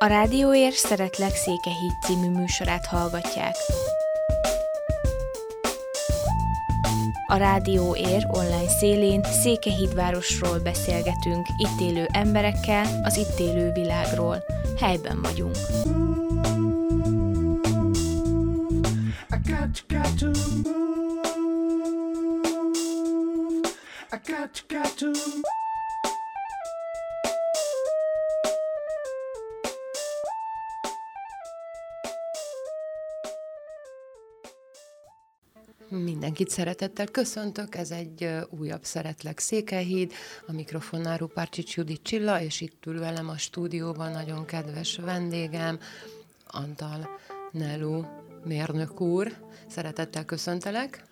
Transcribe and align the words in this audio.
A 0.00 0.06
Rádióér 0.06 0.72
Szeretlek 0.72 1.34
Székehíd 1.34 1.92
című 2.06 2.30
műsorát 2.30 2.86
hallgatják. 2.86 3.54
A 7.26 7.36
Rádió 7.36 7.96
Ér 7.96 8.26
online 8.28 8.68
szélén 8.68 9.22
Székehídvárosról 9.42 10.58
beszélgetünk, 10.58 11.46
itt 11.56 11.80
élő 11.80 12.06
emberekkel, 12.12 13.00
az 13.02 13.16
itt 13.16 13.38
élő 13.38 13.72
világról. 13.72 14.44
Helyben 14.80 15.22
vagyunk. 15.22 15.56
Got, 24.26 24.54
to 24.54 24.62
got 24.68 24.98
to 24.98 25.57
Mindenkit 35.90 36.48
szeretettel 36.48 37.06
köszöntök, 37.06 37.74
ez 37.74 37.90
egy 37.90 38.30
újabb 38.50 38.84
Szeretlek 38.84 39.38
Székelyhíd, 39.38 40.12
a 40.46 40.52
mikrofonnál 40.52 41.16
Rupárcsics 41.18 41.76
Judit 41.76 42.02
Csilla, 42.02 42.40
és 42.40 42.60
itt 42.60 42.86
ül 42.86 42.98
velem 42.98 43.28
a 43.28 43.36
stúdióban 43.36 44.10
nagyon 44.10 44.44
kedves 44.44 44.96
vendégem, 44.96 45.78
Antal 46.46 47.08
Nelu 47.52 48.04
mérnök 48.44 49.00
úr. 49.00 49.32
Szeretettel 49.66 50.24
köszöntelek. 50.24 51.04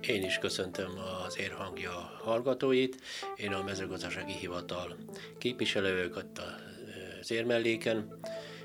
Én 0.00 0.24
is 0.24 0.38
köszöntöm 0.38 0.90
az 1.26 1.38
érhangja 1.38 2.18
hallgatóit. 2.24 3.00
Én 3.36 3.52
a 3.52 3.62
mezőgazdasági 3.62 4.32
hivatal 4.32 4.96
képviselők 5.38 6.16
ott 6.16 6.40
az 7.20 7.30
érmelléken, 7.30 8.18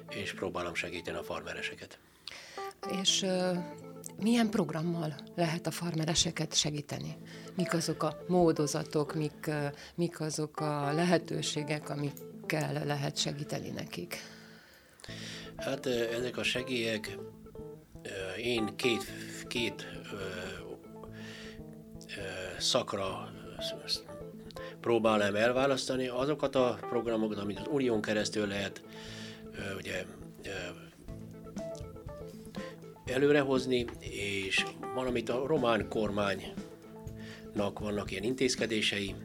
és 0.10 0.34
próbálom 0.34 0.74
segíteni 0.74 1.18
a 1.18 1.24
farmereseket. 1.24 2.00
És 3.02 3.26
milyen 4.22 4.50
programmal 4.50 5.16
lehet 5.36 5.68
a 5.68 5.72
farmereseket 5.72 6.54
segíteni? 6.56 7.18
Mik 7.56 7.74
azok 7.74 8.04
a 8.04 8.18
módozatok, 8.28 9.16
mik, 9.16 9.52
mik 9.96 10.20
azok 10.20 10.60
a 10.60 10.92
lehetőségek, 10.92 11.90
amikkel 11.90 12.86
lehet 12.86 13.18
segíteni 13.18 13.70
nekik? 13.70 14.18
Hát 15.58 15.86
ezek 15.86 16.38
a 16.38 16.44
segélyek, 16.44 17.18
én 18.38 18.76
két, 18.76 19.04
két 19.48 19.88
szakra 22.60 23.32
próbálnám 24.82 25.36
elválasztani 25.36 26.08
azokat 26.08 26.56
a 26.56 26.78
programokat, 26.90 27.38
amit 27.38 27.60
az 27.60 27.68
Unión 27.70 28.02
keresztül 28.02 28.48
lehet 28.48 28.82
ugye 29.78 30.06
előrehozni, 33.06 33.86
és 34.00 34.66
valamit 34.96 35.30
a 35.30 35.46
román 35.48 35.88
kormánynak 35.90 37.80
vannak 37.80 38.12
ilyen 38.12 38.24
intézkedései, 38.24 39.16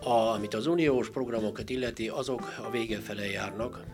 a, 0.00 0.10
amit 0.10 0.54
az 0.54 0.66
uniós 0.66 1.10
programokat 1.10 1.70
illeti, 1.70 2.08
azok 2.08 2.54
a 2.66 2.70
vége 2.70 2.98
fele 2.98 3.26
járnak, 3.30 3.84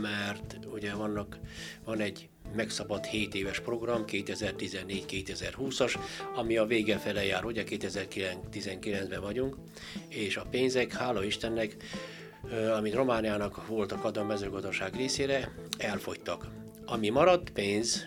mert 0.00 0.58
ugye 0.72 0.94
vannak, 0.94 1.38
van 1.84 2.00
egy 2.00 2.28
megszabad 2.54 3.04
7 3.04 3.34
éves 3.34 3.60
program, 3.60 4.04
2014-2020-as, 4.06 5.98
ami 6.34 6.56
a 6.56 6.66
vége 6.66 6.98
fele 6.98 7.24
jár, 7.24 7.44
ugye 7.44 7.64
2019-ben 7.66 9.20
vagyunk, 9.20 9.56
és 10.08 10.36
a 10.36 10.46
pénzek, 10.50 10.92
hála 10.92 11.24
Istennek, 11.24 11.76
amit 12.76 12.94
Romániának 12.94 13.66
voltak 13.66 14.04
adva 14.04 14.20
a 14.20 14.24
mezőgazdaság 14.24 14.94
részére, 14.94 15.54
elfogytak. 15.78 16.46
Ami 16.86 17.08
maradt 17.08 17.50
pénz, 17.50 18.06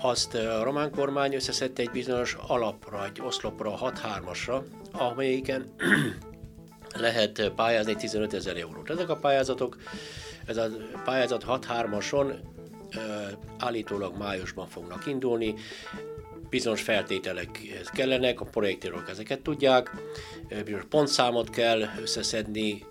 azt 0.00 0.34
a 0.34 0.62
román 0.62 0.90
kormány 0.90 1.34
összeszedte 1.34 1.82
egy 1.82 1.90
bizonyos 1.90 2.36
alapra, 2.46 3.04
egy 3.04 3.20
oszlopra, 3.20 3.78
6-3-asra, 3.80 4.62
amelyiken 4.92 5.74
lehet 6.94 7.52
pályázni 7.56 7.96
15 7.96 8.34
ezer 8.34 8.56
eurót. 8.56 8.90
Ezek 8.90 9.08
a 9.08 9.16
pályázatok, 9.16 9.76
ez 10.46 10.56
a 10.56 10.68
pályázat 11.04 11.44
6-3-ason 11.48 12.34
állítólag 13.58 14.16
májusban 14.18 14.66
fognak 14.66 15.06
indulni, 15.06 15.54
bizonyos 16.50 16.82
feltételek 16.82 17.60
kellenek, 17.92 18.40
a 18.40 18.44
projektírok 18.44 19.08
ezeket 19.08 19.40
tudják, 19.40 19.90
bizonyos 20.48 20.84
pontszámot 20.88 21.50
kell 21.50 21.82
összeszedni, 22.00 22.84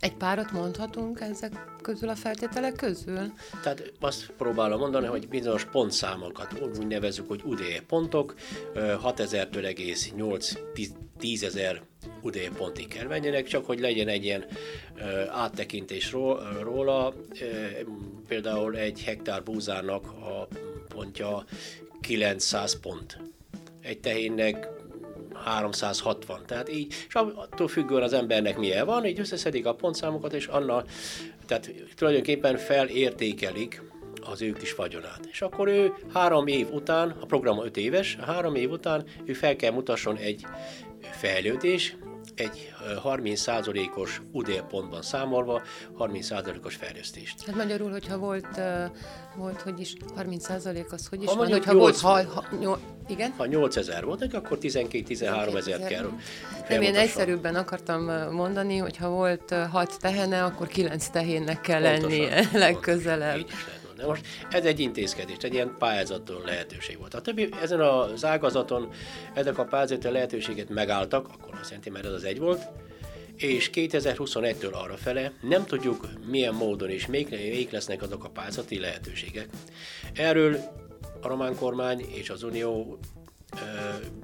egy 0.00 0.14
párat 0.14 0.52
mondhatunk 0.52 1.20
ezek 1.20 1.52
közül 1.82 2.08
a 2.08 2.14
feltételek 2.14 2.72
közül? 2.72 3.32
Tehát 3.62 3.92
azt 4.00 4.32
próbálom 4.36 4.78
mondani, 4.78 5.06
hogy 5.06 5.28
bizonyos 5.28 5.64
pontszámokat 5.64 6.60
úgy 6.60 6.86
nevezük, 6.86 7.28
hogy 7.28 7.42
UDE 7.44 7.82
pontok, 7.86 8.34
6000-től 8.74 9.64
egész 9.64 10.12
8-10 10.16 11.42
ezer 11.42 11.82
UDE 12.22 12.48
pontig 12.56 12.88
kell 12.88 13.06
menjenek, 13.06 13.46
csak 13.46 13.66
hogy 13.66 13.80
legyen 13.80 14.08
egy 14.08 14.24
ilyen 14.24 14.44
áttekintés 15.28 16.12
róla. 16.60 17.14
Például 18.28 18.76
egy 18.76 19.02
hektár 19.02 19.42
búzának 19.42 20.04
a 20.06 20.48
pontja 20.88 21.44
900 22.00 22.80
pont. 22.80 23.18
Egy 23.80 24.00
tehénnek 24.00 24.68
360. 25.46 26.42
Tehát 26.46 26.72
így, 26.72 26.94
és 27.08 27.14
attól 27.14 27.68
függően 27.68 28.02
az 28.02 28.12
embernek 28.12 28.58
milyen 28.58 28.86
van, 28.86 29.06
így 29.06 29.20
összeszedik 29.20 29.66
a 29.66 29.74
pontszámokat, 29.74 30.32
és 30.32 30.46
annal, 30.46 30.84
tehát 31.46 31.70
tulajdonképpen 31.96 32.56
felértékelik 32.56 33.82
az 34.30 34.42
ő 34.42 34.52
kis 34.52 34.74
vagyonát. 34.74 35.20
És 35.30 35.42
akkor 35.42 35.68
ő 35.68 35.92
három 36.14 36.46
év 36.46 36.72
után, 36.72 37.16
a 37.20 37.26
program 37.26 37.64
5 37.64 37.76
éves, 37.76 38.16
három 38.26 38.54
év 38.54 38.70
után 38.70 39.04
ő 39.24 39.32
fel 39.32 39.56
kell 39.56 39.72
mutasson 39.72 40.16
egy 40.16 40.44
fejlődés, 41.00 41.96
egy 42.34 42.72
30%-os 43.04 44.20
udélpontban 44.32 45.02
számolva 45.02 45.62
30%-os 45.98 46.74
fejlesztést. 46.74 47.44
Hát 47.46 47.54
magyarul, 47.54 47.90
hogyha 47.90 48.18
volt, 48.18 48.60
volt 49.36 49.60
hogy 49.60 49.80
is 49.80 49.94
30% 50.18 50.88
az 50.90 51.06
hogy 51.06 51.22
is 51.22 51.28
ha 51.28 51.34
van, 51.36 51.50
hogyha 51.50 51.72
8, 51.72 52.00
volt, 52.00 52.24
ha, 52.24 52.34
ha, 52.34 52.56
nyol, 52.60 52.78
igen? 53.08 53.34
Ha 53.36 53.46
8000 53.46 54.04
volt, 54.04 54.34
akkor 54.34 54.58
12-13 54.60 55.56
ezer 55.56 55.86
kell. 55.86 56.10
Nem, 56.68 56.82
én 56.82 56.94
egyszerűbben 56.94 57.54
akartam 57.54 58.02
mondani, 58.32 58.76
hogy 58.76 58.96
ha 58.96 59.08
volt 59.08 59.54
6 59.70 59.96
tehene, 60.00 60.44
akkor 60.44 60.66
9 60.66 61.08
tehénnek 61.08 61.60
kell 61.60 61.82
Pontosan, 61.82 62.10
lennie 62.10 62.48
legközelebb. 62.66 63.38
Így 63.38 63.50
de 63.96 64.06
most 64.06 64.26
ez 64.50 64.64
egy 64.64 64.80
intézkedés, 64.80 65.36
egy 65.40 65.54
ilyen 65.54 65.74
pályázaton 65.78 66.42
lehetőség 66.44 66.98
volt. 66.98 67.14
A 67.14 67.20
többi, 67.20 67.48
ezen 67.62 67.80
az 67.80 68.24
ágazaton 68.24 68.90
ezek 69.34 69.58
a 69.58 69.64
pályázati 69.64 70.08
lehetőséget 70.08 70.68
megálltak, 70.68 71.28
akkor 71.28 71.54
azt 71.60 71.68
jelenti, 71.68 71.90
mert 71.90 72.04
ez 72.04 72.12
az 72.12 72.24
egy 72.24 72.38
volt, 72.38 72.62
és 73.36 73.70
2021-től 73.74 74.72
arra 74.72 74.96
fele 74.96 75.32
nem 75.40 75.64
tudjuk 75.64 76.08
milyen 76.26 76.54
módon 76.54 76.90
és 76.90 77.06
még, 77.06 77.28
még 77.30 77.68
lesznek 77.70 78.02
azok 78.02 78.24
a 78.24 78.28
pályázati 78.28 78.78
lehetőségek. 78.78 79.48
Erről 80.14 80.58
a 81.20 81.28
román 81.28 81.56
kormány 81.56 82.00
és 82.00 82.30
az 82.30 82.42
unió 82.42 82.98
ö, 83.52 83.58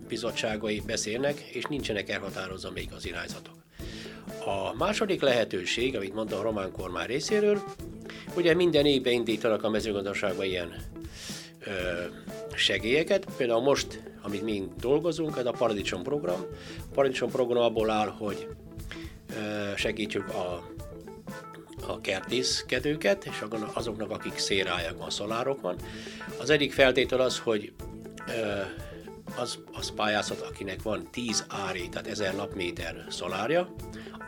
bizottságai 0.08 0.82
beszélnek, 0.86 1.40
és 1.40 1.64
nincsenek 1.64 2.08
elhatározva 2.08 2.70
még 2.70 2.88
az 2.94 3.06
irányzatok. 3.06 3.54
A 4.46 4.74
második 4.74 5.20
lehetőség, 5.20 5.96
amit 5.96 6.14
mondta 6.14 6.38
a 6.38 6.42
román 6.42 6.72
kormány 6.72 7.06
részéről, 7.06 7.62
ugye 8.36 8.54
minden 8.54 8.86
évben 8.86 9.12
indítanak 9.12 9.64
a 9.64 9.70
mezőgazdaságban 9.70 10.44
ilyen 10.44 10.74
ö, 11.60 11.70
segélyeket. 12.54 13.26
Például 13.36 13.62
most, 13.62 14.02
amit 14.22 14.42
mi 14.42 14.68
dolgozunk, 14.80 15.36
ez 15.36 15.46
a 15.46 15.50
Paradicsom 15.50 16.02
program. 16.02 16.40
A 16.78 16.94
Paradicsom 16.94 17.30
program 17.30 17.62
abból 17.62 17.90
áll, 17.90 18.08
hogy 18.08 18.46
ö, 19.30 19.76
segítjük 19.76 20.28
a 20.28 20.70
a 21.86 22.00
kertészkedőket, 22.00 23.24
és 23.24 23.44
azoknak, 23.72 24.10
akik 24.10 24.38
széráják 24.38 24.94
van. 25.60 25.76
Az 26.40 26.50
egyik 26.50 26.72
feltétel 26.72 27.20
az, 27.20 27.38
hogy 27.38 27.72
az, 29.36 29.58
az 29.72 29.92
pályázat, 29.94 30.40
akinek 30.40 30.82
van 30.82 31.08
10 31.10 31.44
ári, 31.48 31.88
tehát 31.88 32.06
1000 32.06 32.34
napméter 32.34 33.04
szolárja, 33.08 33.74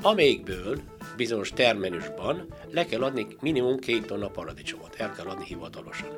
amelyikből 0.04 0.80
bizonyos 1.16 1.50
termenusban 1.50 2.46
le 2.70 2.86
kell 2.86 3.02
adni 3.02 3.26
minimum 3.40 3.78
két 3.78 4.06
tonna 4.06 4.28
paradicsomot, 4.28 4.94
el 4.96 5.12
kell 5.12 5.26
adni 5.26 5.44
hivatalosan. 5.44 6.08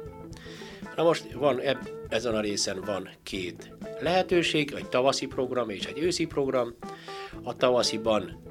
Na 0.97 1.03
most 1.03 1.33
van 1.33 1.61
eb, 1.61 1.89
ezen 2.09 2.35
a 2.35 2.41
részen 2.41 2.81
van 2.85 3.09
két 3.23 3.73
lehetőség, 4.01 4.73
egy 4.77 4.89
tavaszi 4.89 5.27
program 5.27 5.71
és 5.71 5.85
egy 5.85 5.99
őszi 5.99 6.27
program. 6.27 6.75
A 7.43 7.57
tavasziban, 7.57 8.43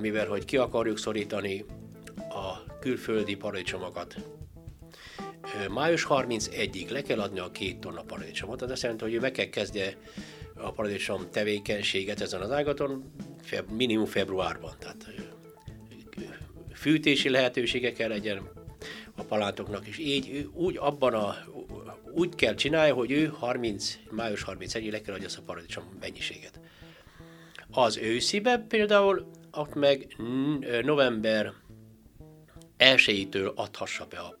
mivel 0.00 0.26
hogy 0.26 0.44
ki 0.44 0.56
akarjuk 0.56 0.98
szorítani 0.98 1.64
a 2.16 2.76
külföldi 2.80 3.34
paradicsomokat, 3.34 4.16
május 5.70 6.06
31-ig 6.08 6.90
le 6.90 7.02
kell 7.02 7.20
adni 7.20 7.38
a 7.38 7.50
két 7.50 7.78
tonna 7.78 8.02
paradicsomot. 8.02 8.62
Az 8.62 8.70
azt 8.70 8.82
jelenti, 8.82 9.04
hogy 9.04 9.20
meg 9.20 9.30
kell 9.30 9.48
kezdje 9.48 9.96
a 10.54 10.72
paradicsom 10.72 11.30
tevékenységet 11.30 12.20
ezen 12.20 12.40
az 12.40 12.50
ágaton 12.50 13.12
minimum 13.70 14.06
februárban. 14.06 14.72
Tehát 14.78 15.06
fűtési 16.74 17.28
lehetősége 17.28 17.92
kell 17.92 18.08
legyen 18.08 18.50
a 19.16 19.22
palántoknak, 19.22 19.86
és 19.86 19.98
így 19.98 20.48
úgy 20.52 20.76
abban 20.76 21.14
a, 21.14 21.36
úgy 22.12 22.34
kell 22.34 22.54
csinálja, 22.54 22.94
hogy 22.94 23.10
ő 23.10 23.26
30, 23.26 23.98
május 24.10 24.44
31-ig 24.46 24.90
le 24.90 25.00
kell 25.00 25.14
adja 25.14 25.28
a 25.36 25.42
paradicsom 25.46 25.84
mennyiséget. 26.00 26.60
Az 27.70 27.96
őszibe 27.96 28.58
például, 28.58 29.30
ott 29.52 29.74
meg 29.74 30.16
november 30.82 31.52
1-től 32.78 33.54
adhassa 33.54 34.06
be 34.06 34.18
a 34.18 34.38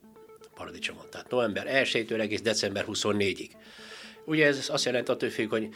paradicsomot. 0.54 1.08
Tehát 1.08 1.30
november 1.30 1.66
1-től 1.84 2.20
egész 2.20 2.42
december 2.42 2.84
24-ig. 2.88 3.50
Ugye 4.24 4.46
ez 4.46 4.68
azt 4.68 4.84
jelenti 4.84 5.10
attól 5.10 5.30
függ, 5.30 5.50
hogy 5.50 5.68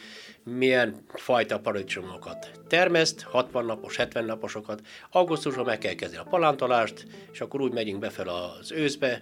milyen 0.43 1.05
fajta 1.13 1.59
paradicsomokat 1.59 2.51
termeszt, 2.67 3.21
60 3.21 3.65
napos, 3.65 3.95
70 3.95 4.25
naposokat. 4.25 4.81
Augusztusban 5.11 5.65
meg 5.65 5.77
kell 5.77 5.93
kezdeni 5.93 6.21
a 6.21 6.29
palántolást, 6.29 7.05
és 7.31 7.41
akkor 7.41 7.61
úgy 7.61 7.73
megyünk 7.73 7.99
befel 7.99 8.27
az 8.27 8.71
őszbe, 8.71 9.21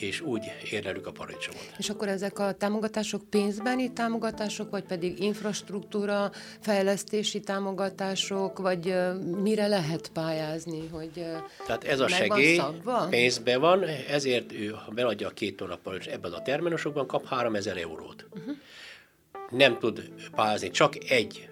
és 0.00 0.20
úgy 0.20 0.52
érlelük 0.70 1.06
a 1.06 1.12
paradicsomot. 1.12 1.74
És 1.78 1.90
akkor 1.90 2.08
ezek 2.08 2.38
a 2.38 2.52
támogatások 2.52 3.30
pénzbeni 3.30 3.92
támogatások, 3.92 4.70
vagy 4.70 4.84
pedig 4.84 5.22
infrastruktúra, 5.22 6.30
fejlesztési 6.60 7.40
támogatások, 7.40 8.58
vagy 8.58 8.94
mire 9.42 9.66
lehet 9.66 10.08
pályázni? 10.08 10.88
Hogy 10.88 11.10
Tehát 11.66 11.84
ez 11.84 12.00
a 12.00 12.08
segély 12.08 12.60
pénzbe 13.10 13.58
van, 13.58 13.82
ezért 14.08 14.52
ő, 14.52 14.68
ha 14.68 14.90
beadja 14.90 15.28
a 15.28 15.30
két 15.30 15.56
tónap 15.56 15.88
ebben 16.10 16.32
a 16.32 16.42
terminusokban, 16.42 17.06
kap 17.06 17.26
3000 17.26 17.76
eurót. 17.76 18.26
Uh-huh. 18.34 18.54
Nem 19.50 19.78
tud 19.78 20.10
pályázni 20.34 20.70
csak 20.70 21.10
egy 21.10 21.48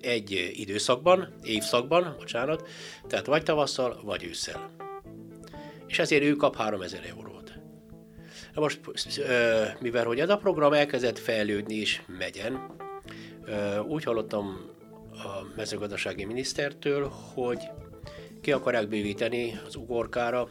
egy 0.00 0.52
időszakban, 0.54 1.34
évszakban, 1.42 2.14
bocsánat, 2.18 2.68
tehát 3.06 3.26
vagy 3.26 3.42
tavasszal, 3.42 4.00
vagy 4.04 4.24
ősszel 4.24 4.83
és 5.94 6.00
ezért 6.00 6.22
ő 6.22 6.36
kap 6.36 6.56
3000 6.56 7.04
eurót. 7.04 7.52
Na 8.54 8.60
most, 8.60 8.80
mivel 9.80 10.04
hogy 10.04 10.20
ez 10.20 10.28
a 10.28 10.36
program 10.36 10.72
elkezdett 10.72 11.18
fejlődni 11.18 11.74
és 11.74 12.02
megyen, 12.18 12.66
úgy 13.88 14.04
hallottam 14.04 14.70
a 15.10 15.54
mezőgazdasági 15.56 16.24
minisztertől, 16.24 17.12
hogy 17.34 17.58
ki 18.40 18.52
akarják 18.52 18.88
bővíteni 18.88 19.60
az 19.66 19.76
ugorkára, 19.76 20.48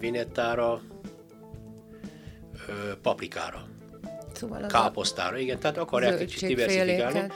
vinettára, 0.00 0.82
paprikára, 3.02 3.68
szóval 4.32 4.66
káposztára, 4.66 5.38
igen, 5.38 5.58
tehát 5.58 5.78
akarják 5.78 6.18
kicsit 6.18 6.48
diversifikálni. 6.48 7.32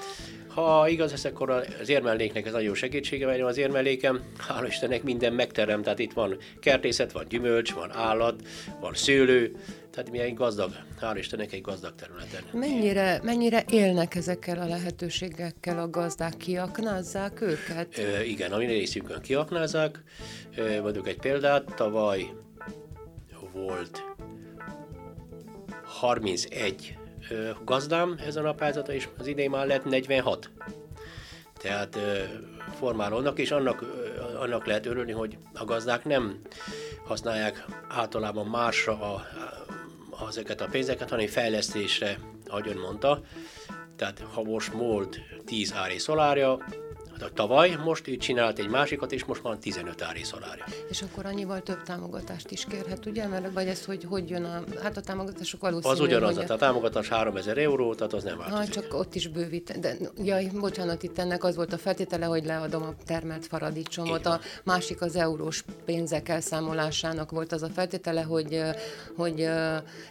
Ha 0.58 0.88
igaz 0.88 1.12
ez, 1.12 1.24
akkor 1.24 1.50
az 1.50 1.88
érmelléknek 1.88 2.46
ez 2.46 2.52
nagyon 2.52 2.74
segítsége, 2.74 3.26
mert 3.26 3.42
az 3.42 3.56
érmellékem, 3.56 4.22
hála 4.38 4.66
Istennek 4.66 5.02
minden 5.02 5.32
megterem, 5.32 5.82
tehát 5.82 5.98
itt 5.98 6.12
van 6.12 6.36
kertészet, 6.60 7.12
van 7.12 7.24
gyümölcs, 7.28 7.72
van 7.72 7.92
állat, 7.92 8.42
van 8.80 8.94
szőlő, 8.94 9.56
tehát 9.90 10.10
mi 10.10 10.18
egy 10.18 10.34
gazdag, 10.34 10.70
hála 11.00 11.18
Istennek 11.18 11.52
egy 11.52 11.60
gazdag 11.60 11.94
területen. 11.94 12.42
Mennyire, 12.52 13.20
mennyire 13.22 13.64
élnek 13.70 14.14
ezekkel 14.14 14.58
a 14.58 14.66
lehetőségekkel 14.66 15.78
a 15.78 15.90
gazdák, 15.90 16.36
kiaknázzák 16.36 17.40
őket? 17.40 17.98
Ö, 17.98 18.20
igen, 18.20 18.52
a 18.52 18.56
mi 18.56 18.66
részünkön 18.66 19.20
kiaknázzák. 19.20 20.02
mondjuk 20.82 21.08
egy 21.08 21.18
példát, 21.18 21.74
tavaly 21.76 22.26
volt 23.52 24.02
31 25.84 26.98
gazdám 27.64 28.18
ezen 28.26 28.44
a 28.44 28.54
pályázata, 28.54 28.92
és 28.92 29.08
az 29.18 29.26
idén 29.26 29.50
már 29.50 29.66
lett 29.66 29.84
46. 29.84 30.50
Tehát 31.58 31.98
formálódnak, 32.78 33.38
és 33.38 33.50
annak, 33.50 33.84
annak 34.40 34.66
lehet 34.66 34.86
örülni, 34.86 35.12
hogy 35.12 35.38
a 35.54 35.64
gazdák 35.64 36.04
nem 36.04 36.40
használják 37.04 37.64
általában 37.88 38.46
másra 38.46 39.00
a, 39.00 39.14
a, 40.10 40.28
ezeket 40.28 40.60
a 40.60 40.68
pénzeket, 40.70 41.10
hanem 41.10 41.26
fejlesztésre, 41.26 42.18
ahogy 42.46 42.68
ön 42.68 42.78
mondta. 42.78 43.20
Tehát 43.96 44.24
ha 44.32 44.42
most 44.42 44.72
volt 44.72 45.20
10 45.44 45.74
ári 45.74 45.98
szolárja, 45.98 46.58
Hát 47.20 47.32
tavaly 47.32 47.76
most 47.84 48.08
ő 48.08 48.16
csinált 48.16 48.58
egy 48.58 48.68
másikat, 48.68 49.12
és 49.12 49.24
most 49.24 49.40
van 49.40 49.58
15 49.60 50.02
ári 50.02 50.22
szolárja. 50.22 50.64
És 50.88 51.02
akkor 51.02 51.26
annyival 51.26 51.60
több 51.60 51.82
támogatást 51.82 52.50
is 52.50 52.64
kérhet, 52.64 53.06
ugye? 53.06 53.26
Mert 53.26 53.52
vagy 53.52 53.66
ez, 53.66 53.84
hogy 53.84 54.04
hogy 54.08 54.30
jön 54.30 54.44
a, 54.44 54.62
hát 54.82 54.96
a 54.96 55.00
támogatások 55.00 55.60
valószínű, 55.60 55.92
Az 55.92 56.00
ugyanaz, 56.00 56.36
hogy 56.36 56.50
a... 56.50 56.56
támogatás 56.56 57.08
3000 57.08 57.58
euró, 57.58 57.94
tehát 57.94 58.12
az 58.12 58.24
nem 58.24 58.38
változik. 58.38 58.74
Ha, 58.74 58.80
csak 58.80 58.94
ott 58.94 59.14
is 59.14 59.28
bővít. 59.28 59.80
De, 59.80 59.96
jaj, 60.24 60.50
bocsánat, 60.60 61.02
itt 61.02 61.18
ennek 61.18 61.44
az 61.44 61.56
volt 61.56 61.72
a 61.72 61.78
feltétele, 61.78 62.26
hogy 62.26 62.44
leadom 62.44 62.82
a 62.82 62.94
termelt 63.06 63.48
paradicsomot. 63.48 64.26
A 64.26 64.40
másik 64.64 65.00
az 65.00 65.16
eurós 65.16 65.64
pénzek 65.84 66.28
elszámolásának 66.28 67.30
volt 67.30 67.52
az 67.52 67.62
a 67.62 67.68
feltétele, 67.68 68.22
hogy, 68.22 68.62
hogy 69.16 69.48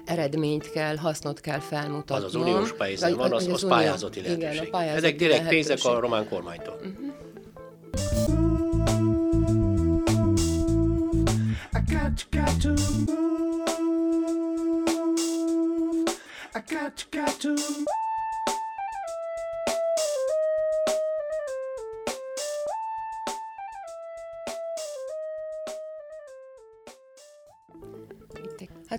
eredményt 0.06 0.72
kell, 0.72 0.96
hasznot 0.96 1.40
kell 1.40 1.60
felmutatni. 1.60 2.26
Az 2.26 2.36
az 2.36 2.42
uniós 2.42 2.74
pénz 2.74 3.16
van, 3.16 3.34
az, 3.34 3.48
az, 3.48 3.64
az 3.64 3.70
pályázati 3.70 4.22
lehetőség. 4.22 4.52
Igen, 4.54 4.66
a 4.66 4.70
pályázati 4.70 5.06
Ezek 5.06 5.16
direkt 5.18 5.38
lehetőség. 5.38 5.68
pénzek 5.68 5.92
a 5.92 6.00
román 6.00 6.30
kormánytól. 6.30 6.74
Uh-huh. 6.74 6.97
Got 17.12 17.40
to 17.42 18.07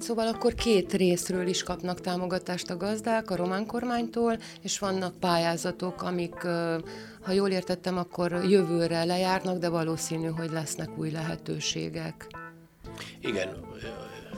szóval 0.08 0.26
akkor 0.26 0.54
két 0.54 0.92
részről 0.92 1.46
is 1.46 1.62
kapnak 1.62 2.00
támogatást 2.00 2.70
a 2.70 2.76
gazdák, 2.76 3.30
a 3.30 3.36
román 3.36 3.66
kormánytól, 3.66 4.38
és 4.62 4.78
vannak 4.78 5.20
pályázatok, 5.20 6.02
amik, 6.02 6.34
ha 7.22 7.32
jól 7.32 7.50
értettem, 7.50 7.98
akkor 7.98 8.32
jövőre 8.44 9.04
lejárnak, 9.04 9.58
de 9.58 9.68
valószínű, 9.68 10.26
hogy 10.26 10.50
lesznek 10.50 10.98
új 10.98 11.10
lehetőségek. 11.10 12.26
Igen, 13.20 13.48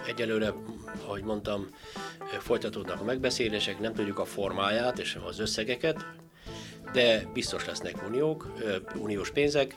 egyelőre, 0.07 0.55
ahogy 1.05 1.23
mondtam, 1.23 1.67
folytatódnak 2.39 3.01
a 3.01 3.05
megbeszélések, 3.05 3.81
nem 3.81 3.95
tudjuk 3.95 4.19
a 4.19 4.25
formáját 4.25 4.99
és 4.99 5.19
az 5.27 5.39
összegeket, 5.39 6.07
de 6.93 7.27
biztos 7.33 7.67
lesznek 7.67 8.07
uniók, 8.07 8.55
uniós 8.97 9.31
pénzek, 9.31 9.77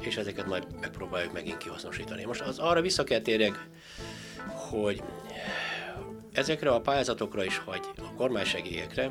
és 0.00 0.16
ezeket 0.16 0.46
majd 0.46 0.66
megpróbáljuk 0.80 1.32
megint 1.32 1.56
kihasznosítani. 1.56 2.24
Most 2.24 2.40
az 2.40 2.58
arra 2.58 2.80
vissza 2.80 3.04
kell 3.04 3.20
térjek, 3.20 3.68
hogy 4.80 5.02
ezekre 6.32 6.70
a 6.70 6.80
pályázatokra 6.80 7.44
is, 7.44 7.64
vagy 7.64 7.80
a 7.96 8.14
kormánysegélyekre 8.16 9.10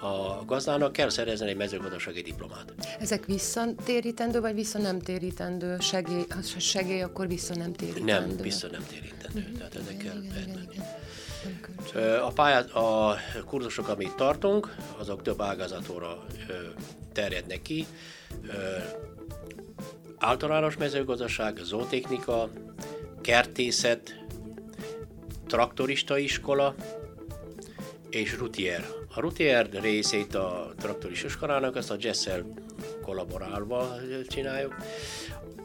a 0.00 0.44
gazdának 0.44 0.92
kell 0.92 1.08
szerezni 1.08 1.48
egy 1.48 1.56
mezőgazdasági 1.56 2.22
diplomát. 2.22 2.72
Ezek 3.00 3.24
visszatérítendő, 3.24 4.40
vagy 4.40 4.54
vissza 4.54 4.78
nem 4.78 4.98
térítendő 4.98 5.76
segély? 5.80 6.24
Ha 6.28 6.58
segély, 6.58 7.02
akkor 7.02 7.28
vissza 7.28 7.54
nem 7.54 7.72
térítendő? 7.72 8.12
Nem, 8.12 8.36
vissza 8.36 8.68
nem 8.70 8.84
térítendő. 8.88 9.38
Igen, 9.38 9.52
Tehát 9.70 9.90
igen, 9.90 10.24
igen, 10.24 10.68
igen. 10.72 12.22
A, 12.22 12.30
pályát, 12.32 12.70
a 12.70 13.16
kurzusok, 13.46 13.88
amit 13.88 14.16
tartunk, 14.16 14.74
azok 14.98 15.22
több 15.22 15.40
ágazatóra 15.40 16.24
terjednek 17.12 17.62
ki. 17.62 17.86
Általános 20.18 20.76
mezőgazdaság, 20.76 21.56
zootechnika, 21.62 22.50
kertészet, 23.20 24.23
traktorista 25.54 26.18
iskola 26.18 26.74
és 28.10 28.36
Rutier. 28.38 28.86
A 29.14 29.20
Rutier 29.20 29.68
részét 29.70 30.34
a 30.34 30.72
traktorista 30.78 31.26
iskolának, 31.26 31.76
ezt 31.76 31.90
a 31.90 31.96
Jessel 31.98 32.44
kollaborálva 33.02 33.96
csináljuk. 34.28 34.74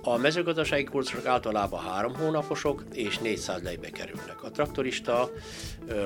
A 0.01 0.17
mezőgazdasági 0.17 0.83
kurzusok 0.83 1.25
általában 1.25 1.79
három 1.79 2.15
hónaposok 2.15 2.83
és 2.93 3.17
400 3.17 3.61
lejbe 3.61 3.89
kerülnek. 3.89 4.43
A 4.43 4.51
traktorista 4.51 5.31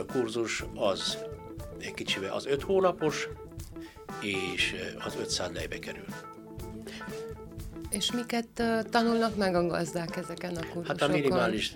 kurzus 0.07 0.63
az 0.75 1.17
egy 1.79 1.93
kicsivel 1.93 2.33
az 2.33 2.45
5 2.45 2.61
hónapos, 2.61 3.27
és 4.21 4.75
az 5.05 5.15
500 5.19 5.51
lejbe 5.53 5.79
kerül. 5.79 6.05
És 7.93 8.11
miket 8.11 8.63
tanulnak 8.89 9.35
meg 9.35 9.55
a 9.55 9.67
gazdák 9.67 10.15
ezeken 10.15 10.55
a 10.55 10.59
kurzusokon? 10.59 10.85
Hát 10.85 11.01
a 11.01 11.07
minimális 11.07 11.73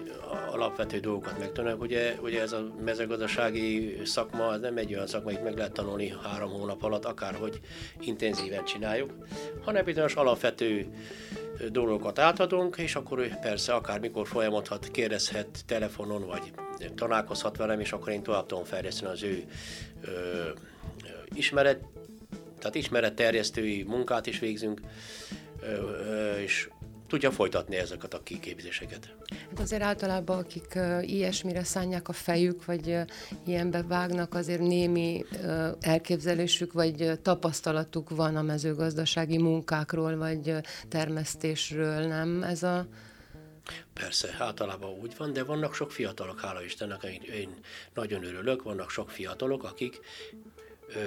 alapvető 0.52 1.00
dolgokat 1.00 1.40
megtanulnak. 1.40 1.82
Ugye, 1.82 2.16
ugye 2.22 2.42
ez 2.42 2.52
a 2.52 2.74
mezőgazdasági 2.84 4.02
szakma 4.06 4.54
ez 4.54 4.60
nem 4.60 4.78
egy 4.78 4.94
olyan 4.94 5.08
szakma, 5.08 5.30
amit 5.30 5.44
meg 5.44 5.58
lehet 5.58 5.72
tanulni 5.72 6.14
három 6.24 6.52
hónap 6.52 6.84
alatt, 6.84 7.06
akárhogy 7.06 7.60
intenzíven 8.00 8.66
csináljuk, 8.66 9.14
hanem 9.62 9.86
bizonyos 9.86 10.16
alapvető 10.16 10.88
dolgokat 11.70 12.20
átadunk, 12.20 12.78
és 12.78 12.96
akkor 12.96 13.40
persze 13.40 13.74
akármikor 13.74 14.28
folyamodhat, 14.28 14.92
kérdezhet 14.92 15.66
telefonon, 15.66 16.26
vagy 16.26 16.52
találkozhat 16.96 17.58
velem, 17.58 17.80
és 17.80 17.92
akkor 17.92 18.12
én 18.12 18.24
tovább 18.24 18.46
tudom 18.46 18.64
fejleszteni 18.64 19.12
az 19.12 19.24
ő 19.24 19.44
ö, 20.02 20.10
ismeret, 21.34 21.80
tehát 22.60 22.76
ismeretterjesztői 22.76 23.84
munkát 23.84 24.28
is 24.28 24.40
végzünk, 24.40 24.82
és 26.40 26.70
tudja 27.08 27.32
folytatni 27.32 27.76
ezeket 27.76 28.14
a 28.14 28.24
kiképzéseket. 28.24 29.16
Hát 29.50 29.60
azért 29.60 29.82
általában, 29.82 30.38
akik 30.38 30.72
uh, 30.76 31.10
ilyesmire 31.10 31.64
szánják 31.64 32.08
a 32.08 32.14
fejük, 32.14 32.66
vagy 32.66 32.88
uh, 32.88 33.02
ilyenbe 33.46 33.84
vágnak, 33.84 34.34
azért 34.34 34.62
némi 34.62 35.26
uh, 35.32 35.68
elképzelésük, 35.80 36.74
vagy 36.74 37.20
tapasztalatuk 37.22 38.10
van 38.10 38.36
a 38.36 38.42
mezőgazdasági 38.42 39.38
munkákról, 39.38 40.18
vagy 40.18 40.56
termesztésről, 40.90 42.08
nem 42.08 42.44
ez 42.44 42.64
a... 42.64 42.88
Persze, 43.94 44.36
általában 44.40 44.90
úgy 44.90 45.14
van, 45.18 45.34
de 45.34 45.44
vannak 45.44 45.74
sok 45.74 45.92
fiatalok, 45.92 46.40
hála 46.40 46.64
Istennek, 46.64 47.04
én, 47.04 47.22
én 47.34 47.50
nagyon 47.94 48.24
örülök, 48.24 48.64
vannak 48.64 48.90
sok 48.90 49.10
fiatalok, 49.10 49.64
akik 49.64 50.00
ö, 50.88 51.00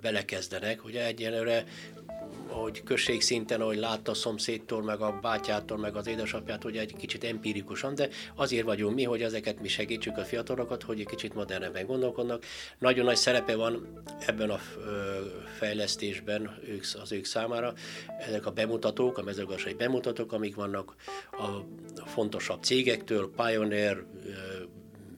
belekezdenek. 0.00 0.84
Ugye 0.84 1.06
egyelőre 1.06 1.64
hogy 2.46 2.82
községszinten, 2.82 3.60
ahogy 3.60 3.76
látta 3.76 4.10
a 4.10 4.14
szomszédtól, 4.14 4.82
meg 4.82 5.00
a 5.00 5.18
bátyától, 5.22 5.78
meg 5.78 5.96
az 5.96 6.06
édesapját, 6.06 6.62
hogy 6.62 6.76
egy 6.76 6.96
kicsit 6.96 7.24
empirikusan, 7.24 7.94
de 7.94 8.08
azért 8.34 8.64
vagyunk 8.64 8.94
mi, 8.94 9.04
hogy 9.04 9.22
ezeket 9.22 9.60
mi 9.60 9.68
segítsük 9.68 10.16
a 10.16 10.24
fiatalokat, 10.24 10.82
hogy 10.82 11.00
egy 11.00 11.06
kicsit 11.06 11.34
modernebben 11.34 11.86
gondolkodnak. 11.86 12.44
Nagyon 12.78 13.04
nagy 13.04 13.16
szerepe 13.16 13.56
van 13.56 14.02
ebben 14.26 14.50
a 14.50 14.60
fejlesztésben 15.58 16.58
ők, 16.68 16.84
az 17.02 17.12
ők 17.12 17.24
számára. 17.24 17.72
Ezek 18.26 18.46
a 18.46 18.50
bemutatók, 18.50 19.18
a 19.18 19.22
mezőgazdasági 19.22 19.74
bemutatók, 19.74 20.32
amik 20.32 20.54
vannak 20.54 20.94
a 21.30 21.46
fontosabb 22.06 22.62
cégektől, 22.62 23.30
Pioneer, 23.36 24.04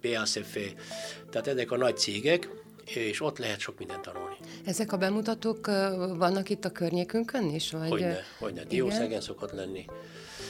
BASF, 0.02 0.58
tehát 1.30 1.46
ezek 1.46 1.70
a 1.70 1.76
nagy 1.76 1.96
cégek, 1.96 2.48
és 2.94 3.20
ott 3.20 3.38
lehet 3.38 3.58
sok 3.58 3.78
mindent 3.78 4.02
tanulni. 4.02 4.36
Ezek 4.64 4.92
a 4.92 4.96
bemutatók 4.96 5.66
vannak 6.16 6.48
itt 6.48 6.64
a 6.64 6.70
környékünkön 6.70 7.48
is? 7.48 7.70
Vagy... 7.70 7.88
Hogyne, 7.88 8.18
hogyne. 8.38 8.64
Diószegen 8.64 9.20
szokott 9.20 9.52
lenni, 9.52 9.84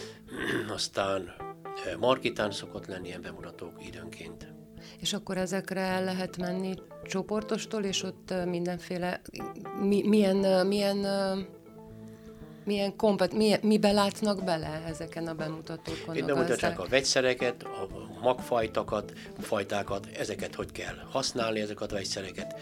aztán 0.74 1.34
Markitán 1.98 2.50
szokott 2.50 2.86
lenni 2.86 3.06
ilyen 3.06 3.22
bemutatók 3.22 3.86
időnként. 3.86 4.52
És 5.00 5.12
akkor 5.12 5.36
ezekre 5.36 5.80
el 5.80 6.04
lehet 6.04 6.36
menni 6.36 6.74
csoportostól, 7.04 7.84
és 7.84 8.02
ott 8.02 8.34
mindenféle, 8.46 9.20
mi, 9.80 10.02
milyen, 10.08 10.66
milyen 10.66 11.06
milyen 12.64 12.96
kompet, 12.96 13.32
milyen, 13.34 13.60
mibe 13.62 13.92
látnak 13.92 14.44
bele 14.44 14.82
ezeken 14.86 15.26
a 15.26 15.34
bemutatókon? 15.34 16.16
Itt 16.16 16.24
bemutatják 16.24 16.80
a 16.80 16.86
vegyszereket, 16.88 17.62
a 17.62 17.88
magfajtakat, 18.22 19.12
fajtákat, 19.40 20.06
ezeket 20.18 20.54
hogy 20.54 20.72
kell 20.72 20.96
használni, 21.10 21.60
ezeket 21.60 21.92
a 21.92 21.94
vegyszereket, 21.94 22.54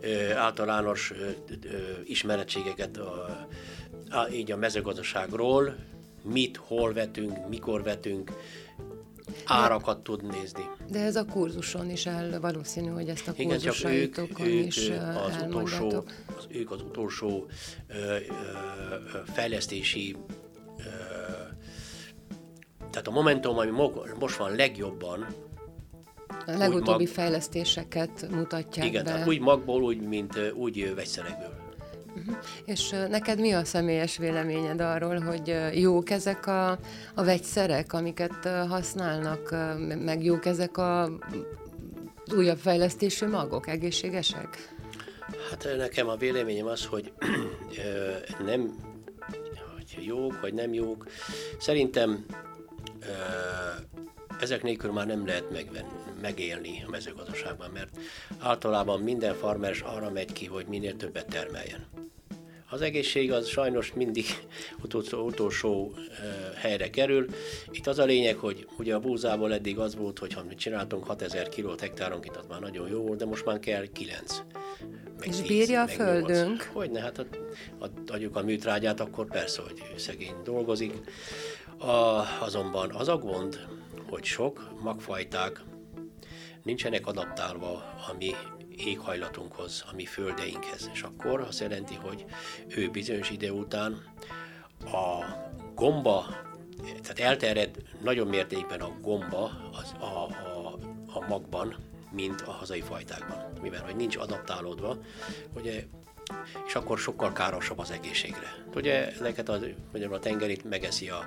ö, 0.00 0.32
általános 0.32 1.12
ö, 1.12 1.14
ö, 1.14 1.78
ismeretségeket 2.04 2.96
a, 2.96 3.38
a, 4.10 4.28
így 4.32 4.52
a 4.52 4.56
mezőgazdaságról, 4.56 5.76
mit, 6.22 6.56
hol 6.56 6.92
vetünk, 6.92 7.48
mikor 7.48 7.82
vetünk, 7.82 8.32
árakat 9.44 10.02
tud 10.02 10.22
nézni. 10.22 10.62
De 10.90 11.00
ez 11.00 11.16
a 11.16 11.24
kurzuson 11.24 11.90
is 11.90 12.06
el 12.06 12.40
valószínű, 12.40 12.88
hogy 12.88 13.08
ezt 13.08 13.28
a 13.28 13.32
Igen, 13.36 13.58
csak 13.58 13.90
ők, 13.90 14.18
ők 14.18 14.66
is 14.66 14.90
az 15.26 15.44
utolsó, 15.46 16.04
az, 16.36 16.46
ők 16.48 16.70
az 16.70 16.82
utolsó 16.82 17.46
ö, 17.88 17.94
ö, 17.94 18.18
fejlesztési 19.32 20.16
ö, 20.78 20.82
tehát 22.90 23.06
a 23.06 23.10
Momentum, 23.10 23.58
ami 23.58 23.70
most 24.18 24.36
van 24.36 24.54
legjobban, 24.54 25.26
a 26.46 26.56
legutóbbi 26.56 27.04
mag... 27.04 27.12
fejlesztéseket 27.12 28.26
mutatják 28.30 28.86
Igen, 28.86 29.04
be. 29.04 29.10
tehát 29.10 29.28
úgy 29.28 29.40
magból, 29.40 29.82
úgy, 29.82 30.00
mint 30.00 30.52
úgy 30.54 30.94
vegyszerekből. 30.94 31.59
Uh-huh. 32.16 32.36
És 32.64 32.90
neked 33.08 33.40
mi 33.40 33.52
a 33.52 33.64
személyes 33.64 34.16
véleményed 34.16 34.80
arról, 34.80 35.20
hogy 35.20 35.56
jók 35.72 36.10
ezek 36.10 36.46
a, 36.46 36.70
a 37.14 37.24
vegyszerek, 37.24 37.92
amiket 37.92 38.48
használnak, 38.68 39.54
meg 40.04 40.24
jók 40.24 40.44
ezek 40.44 40.76
a 40.76 41.10
újabb 42.36 42.58
fejlesztésű 42.58 43.26
magok, 43.26 43.68
egészségesek? 43.68 44.74
Hát 45.50 45.68
nekem 45.76 46.08
a 46.08 46.16
véleményem 46.16 46.66
az, 46.66 46.84
hogy 46.86 47.12
nem 48.44 48.74
hogy 49.74 50.04
jók, 50.04 50.40
vagy 50.40 50.54
nem 50.54 50.72
jók. 50.72 51.06
Szerintem 51.58 52.24
ezek 54.40 54.62
nélkül 54.62 54.92
már 54.92 55.06
nem 55.06 55.26
lehet 55.26 55.50
megvenni, 55.50 55.88
megélni 56.20 56.82
a 56.86 56.90
mezőgazdaságban, 56.90 57.70
mert 57.70 57.96
általában 58.38 59.00
minden 59.00 59.34
farmer 59.34 59.76
arra 59.82 60.10
megy 60.10 60.32
ki, 60.32 60.46
hogy 60.46 60.66
minél 60.66 60.96
többet 60.96 61.26
termeljen. 61.26 61.86
Az 62.70 62.80
egészség 62.80 63.32
az 63.32 63.48
sajnos 63.48 63.92
mindig 63.92 64.24
utolsó, 64.84 65.24
utolsó 65.26 65.94
helyre 66.56 66.90
kerül. 66.90 67.26
Itt 67.70 67.86
az 67.86 67.98
a 67.98 68.04
lényeg, 68.04 68.36
hogy 68.36 68.66
ugye 68.78 68.94
a 68.94 69.00
búzából 69.00 69.52
eddig 69.52 69.78
az 69.78 69.96
volt, 69.96 70.18
hogy 70.18 70.32
ha 70.32 70.44
mi 70.48 70.54
csináltunk 70.54 71.04
6000 71.04 71.48
kilót 71.48 71.80
hektáronként, 71.80 72.36
az 72.36 72.46
már 72.48 72.60
nagyon 72.60 72.88
jó 72.88 73.00
volt, 73.00 73.18
de 73.18 73.24
most 73.24 73.44
már 73.44 73.58
kell 73.58 73.86
9. 73.92 74.42
Meg 75.18 75.28
És 75.28 75.36
10, 75.36 75.46
bírja 75.46 75.82
a 75.82 75.88
földünk? 75.88 76.70
Hogyne, 76.72 77.00
hát 77.00 77.26
adjuk 78.06 78.36
a 78.36 78.42
műtrágyát, 78.42 79.00
akkor 79.00 79.26
persze, 79.26 79.62
hogy 79.62 79.82
szegény 79.96 80.34
dolgozik. 80.44 80.94
A, 81.78 82.22
azonban 82.40 82.90
az 82.90 83.08
a 83.08 83.16
gond, 83.16 83.60
hogy 84.10 84.24
sok 84.24 84.70
magfajták 84.82 85.62
nincsenek 86.62 87.06
adaptálva 87.06 87.72
a 88.08 88.14
mi 88.18 88.30
éghajlatunkhoz, 88.76 89.84
a 89.90 89.94
mi 89.94 90.04
földeinkhez. 90.04 90.90
És 90.92 91.02
akkor 91.02 91.40
azt 91.40 91.60
jelenti, 91.60 91.94
hogy 91.94 92.24
ő 92.68 92.90
bizonyos 92.90 93.30
idő 93.30 93.50
után 93.50 94.02
a 94.84 95.24
gomba, 95.74 96.26
tehát 97.02 97.18
elterjed 97.18 97.76
nagyon 98.02 98.26
mértékben 98.26 98.80
a 98.80 98.96
gomba 99.00 99.50
az 99.72 99.94
a, 100.00 100.04
a, 100.04 100.78
a 101.14 101.26
magban, 101.28 101.76
mint 102.10 102.40
a 102.40 102.50
hazai 102.50 102.80
fajtákban. 102.80 103.52
Mivel 103.62 103.84
hogy 103.84 103.96
nincs 103.96 104.16
adaptálódva, 104.16 104.98
ugye 105.54 105.84
és 106.66 106.74
akkor 106.74 106.98
sokkal 106.98 107.32
károsabb 107.32 107.78
az 107.78 107.90
egészségre. 107.90 108.54
Ugye 108.74 109.12
ezeket 109.12 109.48
a, 109.48 109.58
a 110.10 110.18
tengerit 110.18 110.64
megeszi 110.64 111.08
a, 111.08 111.24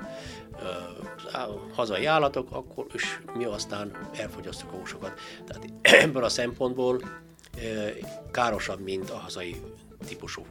a, 1.34 1.70
hazai 1.74 2.06
állatok, 2.06 2.48
akkor 2.52 2.86
is 2.94 3.20
mi 3.34 3.44
aztán 3.44 4.10
elfogyasztjuk 4.16 4.72
a 4.72 4.76
húsokat. 4.76 5.20
Tehát 5.46 5.66
ebből 6.06 6.24
a 6.24 6.30
szempontból 6.30 7.02
károsabb, 8.32 8.80
mint 8.80 9.10
a 9.10 9.18
hazai 9.18 9.62
típusú 10.08 10.46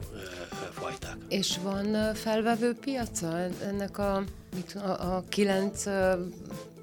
fajták. 0.72 1.16
És 1.28 1.58
van 1.62 2.14
felvevő 2.14 2.74
piaca 2.74 3.38
ennek 3.62 3.98
a, 3.98 4.22
a, 4.74 4.88
a 4.88 5.24
kilenc 5.28 5.84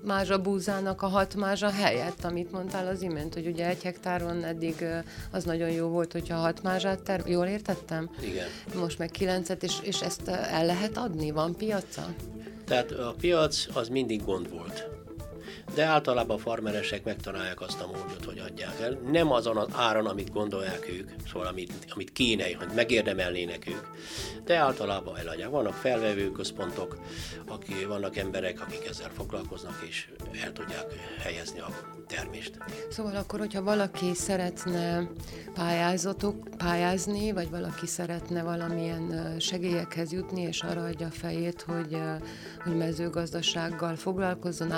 mázsabúzának 0.03 1.01
a 1.01 1.07
hat 1.07 1.35
mázsa 1.35 1.69
helyett, 1.69 2.23
amit 2.23 2.51
mondtál 2.51 2.87
az 2.87 3.01
imént, 3.01 3.33
hogy 3.33 3.47
ugye 3.47 3.67
egy 3.67 3.83
hektáron 3.83 4.43
eddig 4.43 4.85
az 5.31 5.43
nagyon 5.43 5.69
jó 5.69 5.87
volt, 5.87 6.11
hogyha 6.11 6.35
hat 6.35 6.63
mázsát 6.63 7.01
ter... 7.01 7.23
Jól 7.25 7.45
értettem? 7.45 8.09
Igen. 8.21 8.47
Most 8.75 8.97
meg 8.97 9.09
kilencet, 9.09 9.63
és, 9.63 9.77
és 9.81 10.01
ezt 10.01 10.27
el 10.27 10.65
lehet 10.65 10.97
adni? 10.97 11.31
Van 11.31 11.55
piaca? 11.55 12.13
Tehát 12.65 12.91
a 12.91 13.15
piac 13.19 13.65
az 13.73 13.87
mindig 13.87 14.25
gond 14.25 14.49
volt 14.49 14.98
de 15.73 15.83
általában 15.83 16.37
a 16.37 16.39
farmeresek 16.39 17.03
megtalálják 17.03 17.61
azt 17.61 17.81
a 17.81 17.85
módot, 17.85 18.25
hogy 18.25 18.39
adják 18.39 18.79
el. 18.79 18.99
Nem 19.11 19.31
azon 19.31 19.57
az 19.57 19.67
áron, 19.75 20.05
amit 20.05 20.31
gondolják 20.31 20.89
ők, 20.89 21.09
szóval 21.31 21.47
amit, 21.47 21.73
amit 21.89 22.11
kéne, 22.11 22.43
hogy 22.57 22.67
megérdemelnének 22.75 23.67
ők, 23.67 23.85
de 24.45 24.55
általában 24.55 25.17
eladják. 25.17 25.49
Vannak 25.49 25.73
felvevő 25.73 26.31
központok, 26.31 26.97
akik, 27.47 27.87
vannak 27.87 28.17
emberek, 28.17 28.61
akik 28.61 28.87
ezzel 28.89 29.09
foglalkoznak, 29.15 29.85
és 29.87 30.09
el 30.43 30.53
tudják 30.53 30.85
helyezni 31.19 31.59
a 31.59 31.97
termést. 32.07 32.57
Szóval 32.89 33.15
akkor, 33.15 33.39
hogyha 33.39 33.61
valaki 33.61 34.13
szeretne 34.13 35.09
pályázatok, 35.53 36.47
pályázni, 36.57 37.31
vagy 37.31 37.49
valaki 37.49 37.87
szeretne 37.87 38.43
valamilyen 38.43 39.35
segélyekhez 39.39 40.11
jutni, 40.11 40.41
és 40.41 40.61
arra 40.61 40.83
adja 40.83 41.07
a 41.07 41.11
fejét, 41.11 41.61
hogy, 41.61 41.97
hogy 42.63 42.77
mezőgazdasággal 42.77 43.95
foglalkozzon, 43.95 44.71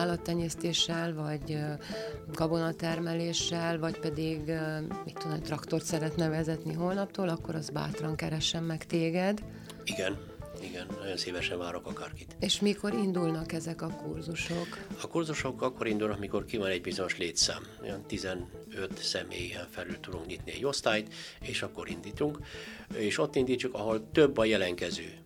állattenyésztéssel, 0.90 1.14
vagy 1.14 1.58
gabonatermeléssel, 2.34 3.80
vagy 3.80 4.00
pedig 4.00 4.40
mit 5.06 5.18
tudom, 5.20 5.42
traktort 5.42 5.86
szeretne 5.86 6.30
vezetni 6.30 6.74
holnaptól, 6.74 7.30
akkor 7.30 7.56
az 7.56 7.70
bátran 7.70 8.16
keressen 8.16 8.64
meg 8.64 8.86
téged. 8.86 9.44
Igen, 9.84 10.18
igen, 10.62 10.88
nagyon 11.00 11.18
szívesen 11.18 11.58
várok 11.58 11.88
akárkit. 11.88 12.36
És 12.40 12.60
mikor 12.60 12.94
indulnak 12.94 13.52
ezek 13.52 13.82
a 13.82 13.88
kurzusok? 13.88 14.78
A 15.02 15.08
kurzusok 15.08 15.62
akkor 15.62 15.88
indulnak, 15.88 16.20
mikor 16.20 16.46
ki 16.46 16.58
van 16.58 16.70
egy 16.70 16.82
bizonyos 16.82 17.18
létszám. 17.18 17.64
Olyan 17.82 18.04
15 18.08 18.46
személyen 18.96 19.68
felül 19.70 20.00
tudunk 20.00 20.26
nyitni 20.26 20.52
egy 20.52 20.66
osztályt, 20.66 21.14
és 21.42 21.62
akkor 21.62 21.90
indítunk. 21.90 22.40
És 22.94 23.18
ott 23.18 23.36
indítsuk, 23.36 23.74
ahol 23.74 24.12
több 24.12 24.38
a 24.38 24.46
jelenkező. 24.46 25.21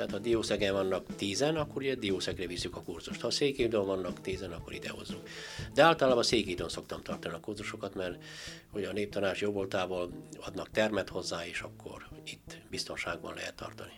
Tehát 0.00 0.14
ha 0.14 0.20
Diószegen 0.20 0.72
vannak 0.72 1.06
tízen, 1.16 1.56
akkor 1.56 1.82
ugye 1.82 1.94
Diószegre 1.94 2.46
visszük 2.46 2.76
a 2.76 2.82
kurzust. 2.82 3.20
Ha 3.20 3.30
Székelyhídon 3.30 3.86
vannak 3.86 4.20
tízen, 4.20 4.52
akkor 4.52 4.72
ide 4.72 4.90
hozzuk. 4.90 5.22
De 5.74 5.82
általában 5.82 6.22
Székelyhídon 6.22 6.68
szoktam 6.68 7.02
tartani 7.02 7.34
a 7.34 7.40
kurzusokat, 7.40 7.94
mert 7.94 8.22
ugye 8.72 8.88
a 8.88 8.92
néptanás 8.92 9.40
jobboltából 9.40 10.10
adnak 10.40 10.70
termet 10.70 11.08
hozzá, 11.08 11.46
és 11.46 11.60
akkor 11.60 12.08
itt 12.24 12.58
biztonságban 12.70 13.34
lehet 13.34 13.54
tartani. 13.54 13.92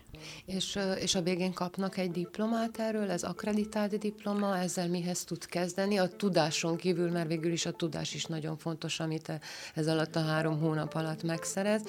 És, 0.47 0.79
és 1.01 1.15
a 1.15 1.23
végén 1.23 1.53
kapnak 1.53 1.97
egy 1.97 2.11
diplomát 2.11 2.79
erről, 2.79 3.11
ez 3.11 3.23
akreditált 3.23 3.99
diploma, 3.99 4.59
ezzel 4.59 4.89
mihez 4.89 5.25
tud 5.25 5.47
kezdeni? 5.47 5.99
A 5.99 6.09
tudáson 6.09 6.77
kívül, 6.77 7.11
mert 7.11 7.29
végül 7.29 7.53
is 7.53 7.67
a 7.67 7.73
tudás 7.73 8.15
is 8.15 8.25
nagyon 8.25 8.57
fontos, 8.57 9.01
amit 9.01 9.41
ez 9.75 9.87
alatt 9.87 10.17
a 10.17 10.21
három 10.21 10.61
hónap 10.61 10.95
alatt 10.95 11.23
megszerez, 11.23 11.83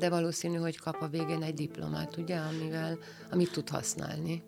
de 0.00 0.08
valószínű, 0.08 0.56
hogy 0.56 0.78
kap 0.78 0.96
a 1.00 1.08
végén 1.08 1.42
egy 1.42 1.54
diplomát, 1.54 2.16
ugye, 2.16 2.36
amivel, 2.36 2.98
amit 3.30 3.52
tud 3.52 3.68
használni. 3.68 4.42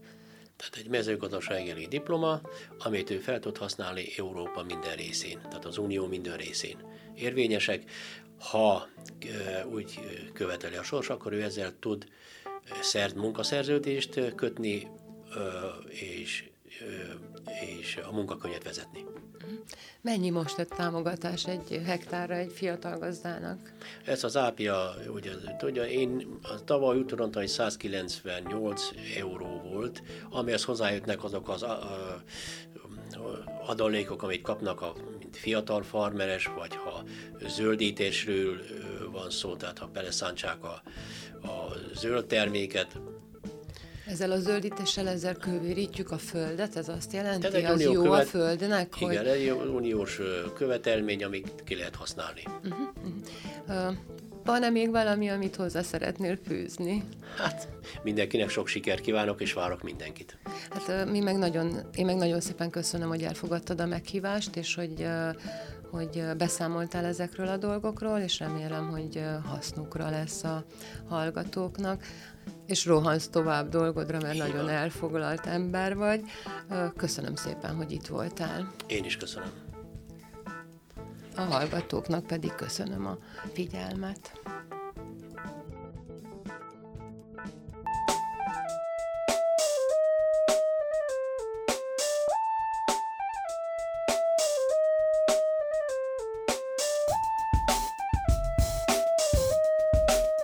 Tehát 0.56 0.76
egy 0.76 0.88
mezőgazdasági 0.88 1.86
diploma, 1.86 2.40
amit 2.78 3.10
ő 3.10 3.18
fel 3.18 3.40
tud 3.40 3.56
használni 3.56 4.04
Európa 4.16 4.62
minden 4.62 4.96
részén, 4.96 5.40
tehát 5.42 5.64
az 5.64 5.78
Unió 5.78 6.06
minden 6.06 6.36
részén. 6.36 6.76
Érvényesek, 7.14 7.90
ha 8.38 8.88
úgy 9.72 10.00
követeli 10.32 10.76
a 10.76 10.82
sors, 10.82 11.08
akkor 11.08 11.32
ő 11.32 11.42
ezzel 11.42 11.72
tud 11.78 12.06
szert 12.80 13.14
munkaszerződést 13.14 14.34
kötni, 14.34 14.88
és, 15.88 16.50
és 17.78 17.98
a 18.08 18.12
munkakönyvet 18.12 18.64
vezetni. 18.64 19.04
Mennyi 20.00 20.30
most 20.30 20.58
a 20.58 20.64
támogatás 20.64 21.46
egy 21.46 21.82
hektárra 21.84 22.34
egy 22.34 22.52
fiatal 22.52 22.98
gazdának? 22.98 23.72
Ez 24.04 24.24
az 24.24 24.36
ápia, 24.36 24.94
ugye, 25.08 25.30
tudja, 25.58 25.84
én 25.84 26.38
a 26.42 26.64
tavaly 26.64 27.04
tudom, 27.04 27.32
hogy 27.32 27.48
198 27.48 28.88
euró 29.16 29.60
volt, 29.72 30.02
amihez 30.30 30.64
hozzájöttnek 30.64 31.24
azok 31.24 31.48
az 31.48 31.62
a, 31.62 31.70
a, 31.70 32.22
adalékok, 33.66 34.22
amit 34.22 34.42
kapnak 34.42 34.80
a 34.80 34.94
mint 35.18 35.36
fiatal 35.36 35.82
farmeres, 35.82 36.46
vagy 36.46 36.76
ha 36.76 37.04
zöldítésről 37.46 38.60
van 39.10 39.30
szó, 39.30 39.56
tehát 39.56 39.78
ha 39.78 39.86
beleszántsák 39.86 40.64
a, 40.64 40.82
a 41.48 41.72
zöld 41.94 42.26
terméket, 42.26 43.00
ezzel 44.06 44.30
a 44.30 44.38
zöldítéssel 44.38 45.08
ezzel 45.08 45.34
kővérítjük 45.34 46.10
a 46.10 46.18
földet, 46.18 46.76
ez 46.76 46.88
azt 46.88 47.12
jelenti, 47.12 47.46
ez 47.46 47.54
egy 47.54 47.64
az 47.64 47.80
jó 47.80 48.02
követ... 48.02 48.20
a 48.20 48.24
földnek? 48.24 48.94
Igen, 49.00 49.16
hogy... 49.16 49.26
egy 49.26 49.50
uniós 49.50 50.20
követelmény, 50.54 51.24
amit 51.24 51.62
ki 51.64 51.74
lehet 51.74 51.94
használni. 51.94 52.42
Uh-huh. 52.64 53.88
Uh, 53.88 53.96
van-e 54.44 54.70
még 54.70 54.90
valami, 54.90 55.28
amit 55.28 55.56
hozzá 55.56 55.82
szeretnél 55.82 56.38
fűzni? 56.46 57.04
Hát 57.36 57.68
mindenkinek 58.02 58.48
sok 58.48 58.66
sikert 58.66 59.00
kívánok, 59.00 59.40
és 59.40 59.52
várok 59.52 59.82
mindenkit. 59.82 60.38
Hát 60.70 61.10
mi 61.10 61.20
meg 61.20 61.36
nagyon, 61.36 61.78
én 61.94 62.04
meg 62.04 62.16
nagyon 62.16 62.40
szépen 62.40 62.70
köszönöm, 62.70 63.08
hogy 63.08 63.22
elfogadtad 63.22 63.80
a 63.80 63.86
meghívást, 63.86 64.56
és 64.56 64.74
hogy 64.74 65.06
hogy 65.92 66.22
beszámoltál 66.36 67.04
ezekről 67.04 67.48
a 67.48 67.56
dolgokról, 67.56 68.18
és 68.18 68.38
remélem, 68.38 68.88
hogy 68.90 69.24
hasznukra 69.44 70.10
lesz 70.10 70.44
a 70.44 70.64
hallgatóknak, 71.08 72.04
és 72.66 72.86
rohansz 72.86 73.28
tovább 73.28 73.68
dolgodra, 73.68 74.20
mert 74.20 74.34
Igen. 74.34 74.46
nagyon 74.46 74.68
elfoglalt 74.68 75.46
ember 75.46 75.96
vagy. 75.96 76.20
Köszönöm 76.96 77.34
szépen, 77.34 77.74
hogy 77.74 77.92
itt 77.92 78.06
voltál. 78.06 78.72
Én 78.86 79.04
is 79.04 79.16
köszönöm. 79.16 79.71
A 81.36 81.40
hallgatóknak 81.40 82.26
pedig 82.26 82.54
köszönöm 82.54 83.06
a 83.06 83.18
figyelmet. 83.52 84.32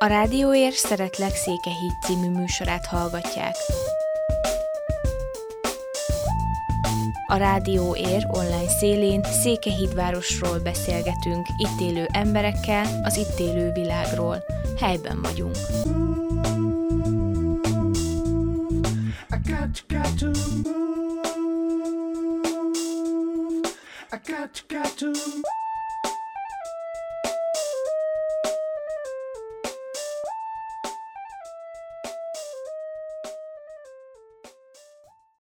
A 0.00 0.06
Rádióér 0.06 0.72
Szeretlek 0.72 1.34
Székehíd 1.34 1.92
című 2.02 2.30
műsorát 2.30 2.86
hallgatják. 2.86 3.54
A 7.30 7.36
Rádió 7.36 7.96
Ér 7.96 8.26
online 8.28 8.68
szélén 8.68 9.24
Székehídvárosról 9.24 10.58
beszélgetünk, 10.58 11.46
itt 11.56 11.80
élő 11.80 12.06
emberekkel, 12.12 13.00
az 13.02 13.16
itt 13.16 13.38
élő 13.38 13.72
világról. 13.72 14.44
Helyben 14.78 15.22
vagyunk. 15.22 15.56
I 19.30 19.50
got, 19.50 19.84
got 24.68 24.98
to 24.98 25.12